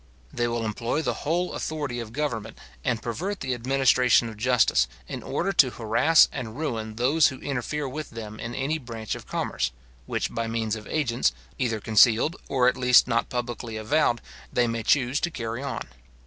[0.33, 5.21] They will employ the whole authority of government, and pervert the administration of Justice, in
[5.21, 9.69] order to harass and ruin those who interfere with them in any branch of commerce,
[10.07, 14.81] which by means of agents, either concealed, or at least not publicly avowed, they may
[14.81, 15.83] choose to carry on.